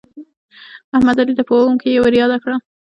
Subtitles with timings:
[0.95, 2.55] احمد، علي ته په اوم کې ورياده کړه.